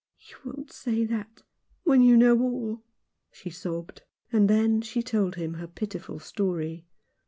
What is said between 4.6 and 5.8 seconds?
she told him her